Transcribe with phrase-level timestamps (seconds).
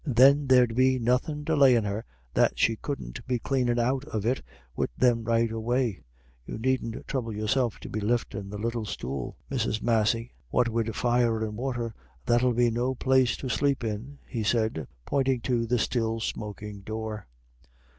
[0.03, 4.41] Then there'd be nothin' delayin' her that she couldn't be cleanin' out of it
[4.75, 6.01] wid them right away
[6.43, 9.79] You needn't throuble yourself to be liftin' the little stool, Mrs.
[9.83, 10.31] Massey.
[10.49, 11.93] What wid fire and water,
[12.25, 17.27] that'll be no place to sleep in," he said, pointing to the still smoking door.